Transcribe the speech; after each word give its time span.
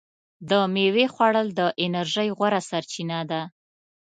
د 0.49 0.51
میوې 0.73 1.05
خوړل 1.13 1.47
د 1.59 1.61
انرژۍ 1.85 2.29
غوره 2.37 2.61
سرچینه 2.69 3.19
ده. 3.31 3.41